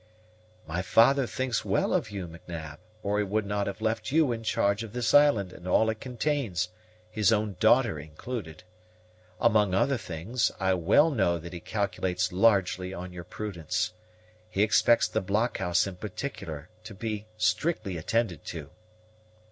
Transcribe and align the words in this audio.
"My 0.65 0.81
father 0.81 1.27
thinks 1.27 1.63
well 1.63 1.93
of 1.93 2.09
you, 2.09 2.27
M'Nab, 2.27 2.79
or 3.03 3.19
he 3.19 3.23
would 3.23 3.45
not 3.45 3.67
have 3.67 3.81
left 3.81 4.11
you 4.11 4.31
in 4.31 4.41
charge 4.41 4.81
of 4.81 4.93
this 4.93 5.13
island 5.13 5.53
and 5.53 5.67
all 5.67 5.91
it 5.91 5.99
contains, 6.01 6.69
his 7.11 7.31
own 7.31 7.55
daughter 7.59 7.99
included. 7.99 8.63
Among 9.39 9.75
other 9.75 9.97
things, 9.99 10.51
I 10.59 10.73
well 10.73 11.11
know 11.11 11.37
that 11.37 11.53
he 11.53 11.59
calculates 11.59 12.31
largely 12.31 12.95
on 12.95 13.13
your 13.13 13.23
prudence. 13.23 13.93
He 14.49 14.63
expects 14.63 15.07
the 15.07 15.21
blockhouse 15.21 15.85
in 15.85 15.97
particular 15.97 16.69
to 16.85 16.95
be 16.95 17.27
strictly 17.37 17.95
attended 17.95 18.43
to." 18.45 18.71